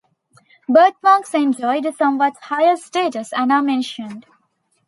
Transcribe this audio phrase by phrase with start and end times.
[0.67, 4.25] Birthmarks enjoyed a somewhat higher status, and are mentioned.